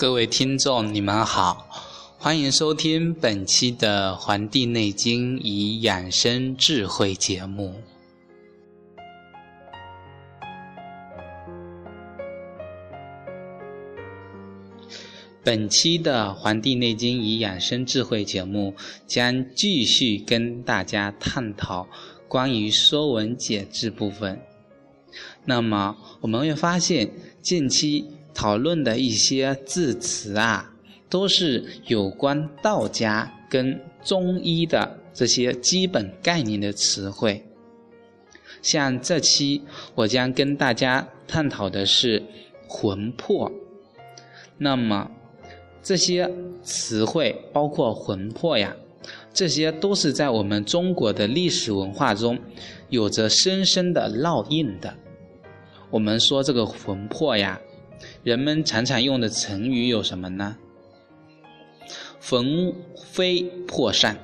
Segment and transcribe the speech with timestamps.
[0.00, 1.68] 各位听众，你们好，
[2.16, 7.74] 欢迎收听本期的《黄帝内经与养生智慧》节目。
[15.44, 18.74] 本期的《黄帝内经与养生智慧》节目
[19.06, 21.86] 将继续跟大家探讨
[22.26, 24.40] 关于《说文解字》部分。
[25.44, 27.10] 那么我们会发现，
[27.42, 30.72] 近期讨论的一些字词啊，
[31.08, 37.44] 都是有关道家跟中医的这些基本概念的词汇。
[38.62, 39.62] 像这期
[39.94, 42.22] 我将跟大家探讨的是
[42.68, 43.50] 魂魄。
[44.58, 45.10] 那么
[45.82, 46.30] 这些
[46.62, 48.76] 词汇，包括魂魄呀，
[49.32, 52.38] 这些都是在我们中国的历史文化中
[52.90, 54.94] 有着深深的烙印的。
[55.90, 57.58] 我们说这个魂魄呀，
[58.22, 60.56] 人们常常用的成语有什么呢？
[62.22, 64.18] 魂飞魄散、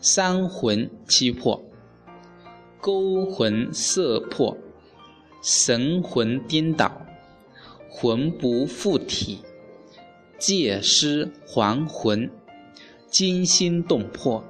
[0.00, 1.64] 三魂七魄、
[2.80, 4.56] 勾魂摄魄、
[5.42, 7.00] 神魂颠倒、
[7.90, 9.40] 魂不附体、
[10.38, 12.30] 借尸还魂、
[13.10, 14.44] 惊心动魄。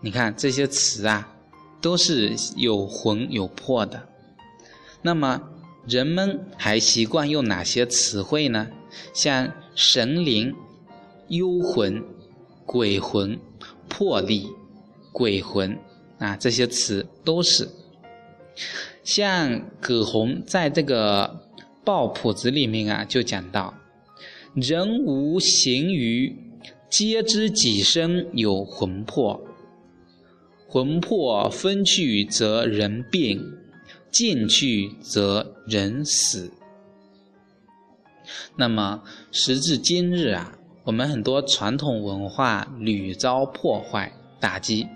[0.00, 1.36] 你看这些词啊，
[1.80, 4.08] 都是有魂有魄的。
[5.02, 5.50] 那么。
[5.86, 8.68] 人们还习惯用哪些词汇呢？
[9.12, 10.54] 像神灵、
[11.28, 12.02] 幽魂、
[12.64, 13.38] 鬼魂、
[13.88, 14.48] 魄力、
[15.12, 15.76] 鬼魂
[16.18, 17.68] 啊，这些词都是。
[19.02, 21.40] 像葛洪在这个
[21.84, 23.74] 《抱朴子》里面啊，就讲到：
[24.54, 26.36] 人无形于，
[26.88, 29.42] 皆知己身有魂魄。
[30.68, 33.42] 魂魄分去则人病。
[34.12, 36.52] 进去则人死。
[38.54, 39.02] 那么
[39.32, 40.52] 时至今日啊，
[40.84, 44.86] 我们很多传统文化屡遭破坏打击，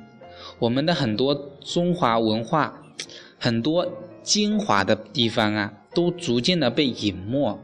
[0.58, 1.34] 我们的很多
[1.64, 2.78] 中华文化
[3.40, 3.90] 很多
[4.22, 7.58] 精华的地方啊，都逐渐的被隐没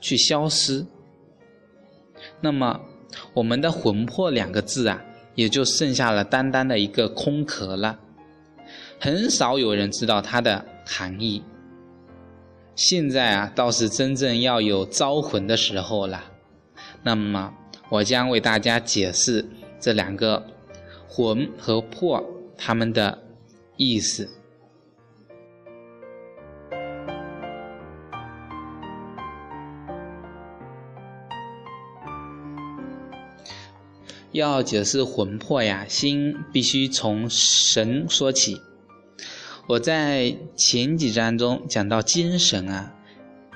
[0.00, 0.84] 去消失。
[2.40, 2.78] 那么
[3.32, 5.02] 我们的魂魄两个字啊，
[5.34, 7.98] 也就剩下了单单的一个空壳了，
[9.00, 10.66] 很少有人知道它的。
[10.90, 11.44] 含义。
[12.74, 16.24] 现在啊，倒是真正要有招魂的时候了。
[17.02, 17.52] 那么，
[17.90, 19.44] 我将为大家解释
[19.78, 20.46] 这两个
[21.06, 22.24] “魂”和“魄”
[22.56, 23.18] 它们的
[23.76, 24.30] 意思。
[34.32, 38.60] 要解释魂魄呀，先必须从神说起。
[39.68, 42.94] 我在前几章中讲到精神啊，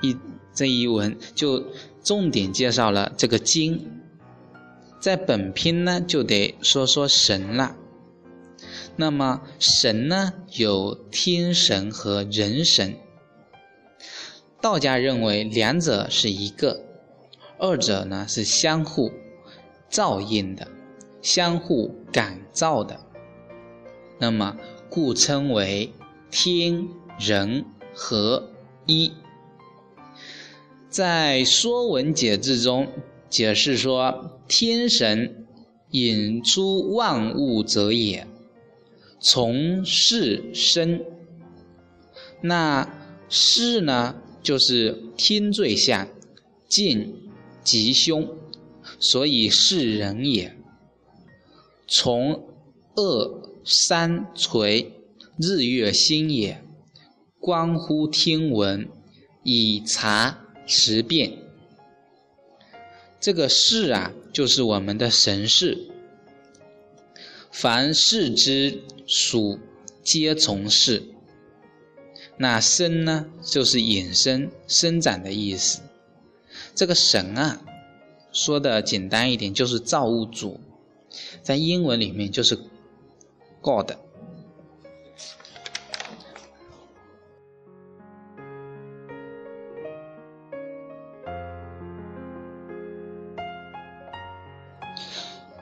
[0.03, 0.15] 一
[0.53, 1.65] 这一文就
[2.03, 3.89] 重点介绍了这个精，
[4.99, 7.75] 在本篇呢就得说说神了。
[8.95, 12.95] 那么神呢有天神和人神，
[14.61, 16.79] 道家认为两者是一个，
[17.57, 19.11] 二者呢是相互
[19.89, 20.67] 照应的，
[21.23, 22.99] 相互感召的，
[24.19, 24.55] 那么
[24.91, 25.91] 故称为。
[26.35, 26.87] 天
[27.19, 27.63] 人
[27.93, 28.49] 合
[28.87, 29.11] 一，
[30.89, 32.87] 在《说文解字》中
[33.29, 35.45] 解释说：“天神
[35.91, 38.25] 引出万物者也，
[39.19, 41.05] 从事生。
[42.41, 42.91] 那
[43.29, 46.07] 事呢，就是天罪相，
[46.67, 47.13] 见
[47.63, 48.27] 吉凶，
[48.97, 50.57] 所以是人也。
[51.87, 52.43] 从
[52.95, 54.91] 恶三垂。”
[55.37, 56.63] 日月星也，
[57.39, 58.87] 关乎天文，
[59.41, 61.33] 以察时变。
[63.19, 65.87] 这个事啊，就是我们的神事。
[67.51, 69.57] 凡事之属，
[70.03, 71.01] 皆从事。
[72.37, 75.81] 那生呢，就是衍生、生长的意思。
[76.75, 77.59] 这个神啊，
[78.31, 80.59] 说的简单一点，就是造物主，
[81.41, 82.55] 在英文里面就是
[83.61, 83.93] God。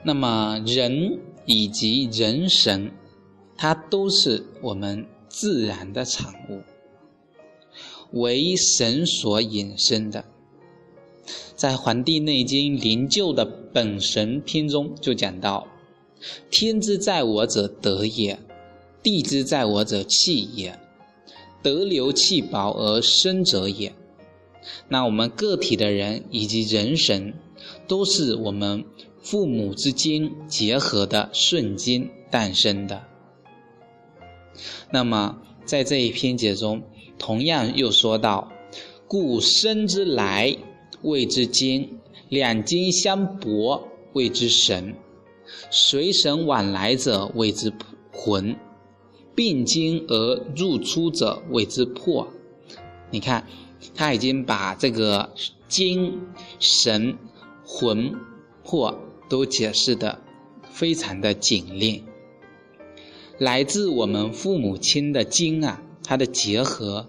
[0.04, 2.92] 那么人以及人神，
[3.56, 6.62] 它都是我们自然的产物，
[8.20, 10.26] 为神所引申的。
[11.56, 15.68] 在《黄帝内经·灵鹫》的本神篇中就讲到
[16.50, 18.40] ：“天之在我者德也，
[19.04, 20.80] 地之在我者气也。
[21.62, 23.94] 德流气薄而生者也。
[24.90, 27.36] 那我们个体的人以及人神，
[27.88, 28.84] 都是我们
[29.22, 33.04] 父母之精结合的瞬间诞生的。
[34.90, 36.84] 那么在这一篇节中，
[37.18, 38.52] 同样又说到：
[39.08, 40.58] 故生之来
[41.02, 44.96] 谓之精，两精相搏谓之神，
[45.70, 47.72] 随神往来者谓之
[48.12, 48.56] 魂，
[49.36, 52.28] 并精而入出者谓之魄。
[53.10, 53.46] 你看。
[53.96, 55.32] 他已经把这个
[55.68, 56.22] 精
[56.60, 57.18] 神、
[57.66, 58.14] 魂、
[58.64, 58.96] 魄
[59.32, 60.20] 都解释的
[60.70, 62.04] 非常的紧练。
[63.38, 67.08] 来自我们父母亲的精啊，它的结合，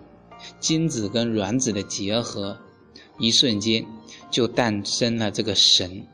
[0.61, 2.59] 精子跟卵子的结合，
[3.19, 3.85] 一瞬间
[4.31, 6.07] 就诞生了这个神。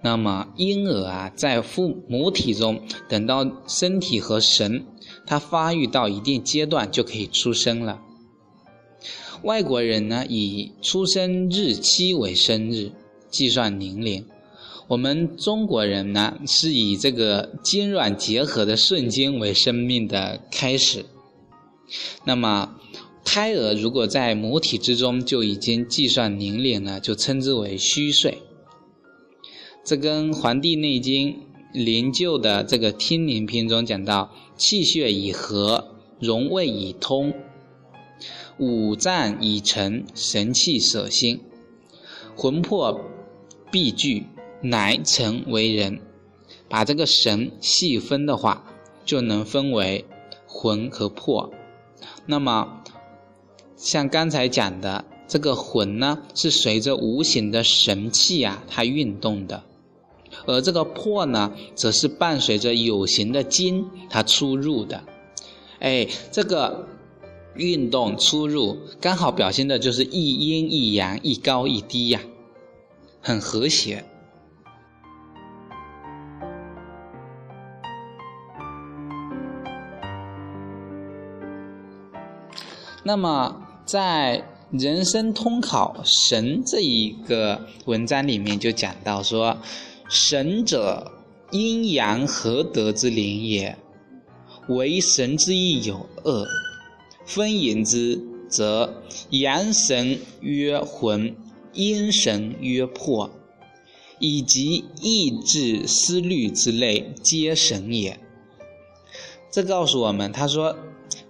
[0.00, 4.86] 那么婴儿啊，在父母体中，等到身体和神
[5.26, 8.00] 它发育到一定阶段，就可以出生了。
[9.42, 12.92] 外国人呢以出生日期为生日，
[13.34, 14.24] 计算年龄。
[14.86, 21.04] 我们中国人呢是以这个精卵结合的瞬间为生命的开始。
[22.24, 22.76] 那么，
[23.24, 28.38] 胎儿如果在母体之中就已经计算年龄了，就称之为虚岁。
[29.84, 31.32] 这跟《黄帝内经·
[31.72, 37.34] 灵柩》的这个听灵篇中讲到：气血已和，荣卫已通。
[38.58, 41.40] 五脏已成，神气舍心，
[42.36, 43.00] 魂魄
[43.74, 44.28] 必聚，
[44.62, 45.98] 乃成为人。
[46.68, 48.64] 把这个神细分的话，
[49.04, 50.04] 就能分为
[50.46, 51.52] 魂和魄。
[52.24, 52.84] 那么，
[53.76, 59.64] 像刚才讲的，这个魂呢，是随着无形的神气啊，它运动的；
[60.46, 65.02] 而这个魄呢，则是伴随着有形的精它出入的。
[65.80, 66.86] 哎，这个。
[67.56, 72.20] 运动出入刚好表现的就是一阴一阳，一高一低呀，
[73.24, 74.04] 很和谐。
[83.02, 84.44] 那么在
[84.82, 89.56] 《人生通考神》这一个文章里面就讲到说
[90.08, 91.12] ：“神者，
[91.50, 93.76] 阴阳合德之灵也，
[94.68, 96.46] 为神之意有恶。”
[97.26, 101.34] 分言之，则阳神曰魂，
[101.74, 103.30] 阴神曰魄，
[104.18, 108.18] 以及意志、思虑之类，皆神也。
[109.50, 110.76] 这告诉我们，他说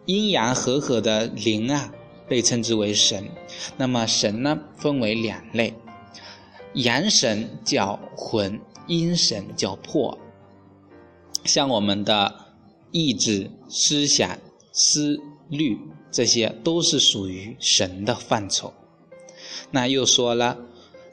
[0.07, 1.93] 阴阳和合的灵啊，
[2.29, 3.29] 被称之为神。
[3.77, 5.75] 那么神呢，分为两类，
[6.75, 10.19] 阳神叫魂，阴神叫魄。
[11.45, 12.35] 像我们的
[12.91, 14.39] 意志、思想、
[14.73, 15.21] 思。
[15.51, 15.79] 虑
[16.11, 18.73] 这些都是属于神的范畴。
[19.71, 20.59] 那又说了，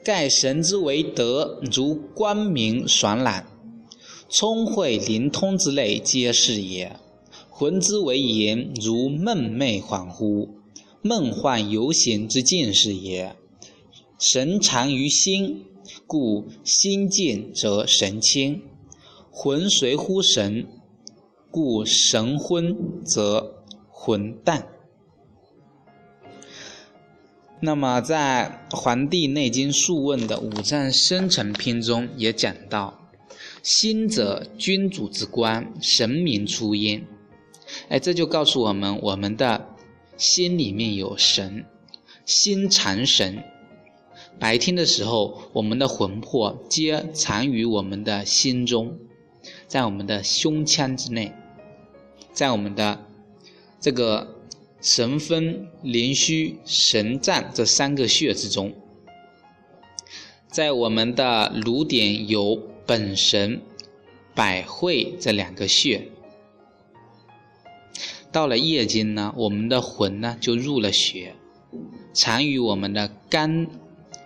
[0.04, 3.44] 盖神之为德，如光明爽朗、
[4.28, 6.96] 聪慧灵通之类，皆是也；
[7.50, 10.48] 魂之为言，如梦寐恍惚、
[11.02, 13.36] 梦幻游行之境是也。
[14.18, 15.64] 神藏于心，
[16.06, 18.62] 故心静则神清；
[19.30, 20.66] 魂随乎神，
[21.50, 23.58] 故神昏则。
[24.04, 24.71] 魂淡。
[27.64, 33.08] 那么，在《黄帝内经·素问》的五脏生成篇中也讲到
[33.62, 37.06] ：“心者，君主之官，神明出焉。”
[37.88, 39.68] 哎，这就告诉我们，我们的
[40.16, 41.64] 心里面有神，
[42.26, 43.44] 心藏神。
[44.40, 48.98] 白天的时候，我们的魂魄皆藏于我们的心中，
[49.68, 51.32] 在我们的胸腔之内，
[52.32, 53.04] 在我们的。
[53.80, 54.36] 这个
[54.82, 58.74] 神分、灵虚、神战这三个穴之中，
[60.48, 63.62] 在我们的颅点有本神、
[64.34, 66.08] 百会这两个穴。
[68.32, 71.36] 到了夜间呢，我们的魂呢就入了血，
[72.12, 73.68] 藏于我们的肝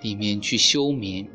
[0.00, 1.28] 里面去休眠。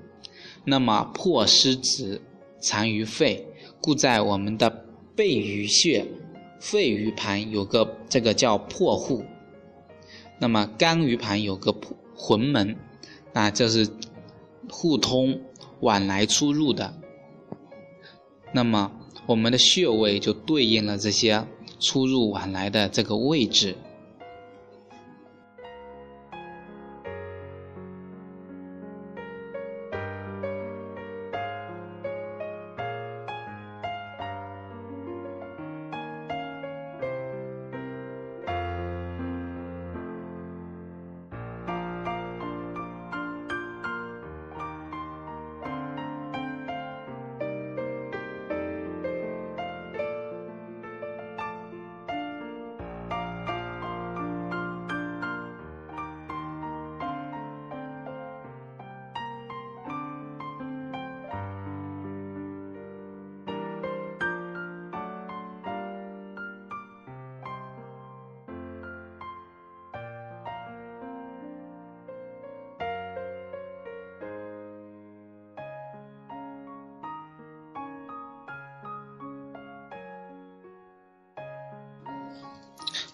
[0.66, 2.24] 那么魄失子
[2.60, 3.46] 藏于肺，
[3.80, 4.84] 故在我们的
[5.16, 6.08] 背俞穴。
[6.62, 9.26] 肺俞盘有个这个叫破户，
[10.38, 11.76] 那么肝俞盘有个
[12.16, 12.78] 魂门，
[13.34, 13.90] 那这是
[14.70, 15.42] 互通
[15.80, 16.94] 往来出入的。
[18.54, 18.92] 那么
[19.26, 21.48] 我们的穴位就对应了这些
[21.80, 23.76] 出入往来的这个位置。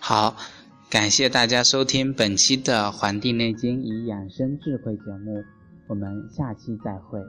[0.09, 0.37] 好，
[0.89, 5.43] 感谢大家收听本期的《黄帝内经与养生智慧》节目，
[5.89, 7.19] 我们下期再会。